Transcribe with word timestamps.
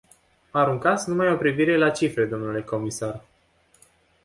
Aruncați 0.51 1.09
numai 1.09 1.31
o 1.31 1.35
privire 1.35 1.77
la 1.77 1.89
cifre, 1.89 2.25
dle 2.25 2.63
comisar. 2.63 3.21